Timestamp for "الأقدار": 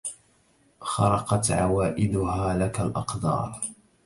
2.81-3.61